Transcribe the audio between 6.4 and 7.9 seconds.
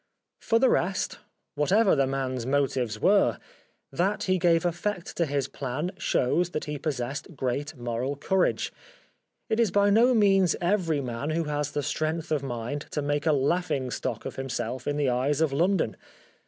that he possessed great